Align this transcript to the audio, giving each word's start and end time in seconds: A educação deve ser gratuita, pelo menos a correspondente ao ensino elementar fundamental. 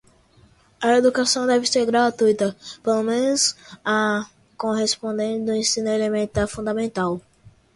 A 0.81 0.95
educação 0.97 1.45
deve 1.45 1.67
ser 1.67 1.85
gratuita, 1.85 2.57
pelo 2.81 3.03
menos 3.03 3.55
a 3.85 4.27
correspondente 4.57 5.51
ao 5.51 5.55
ensino 5.55 5.89
elementar 5.89 6.47
fundamental. 6.47 7.21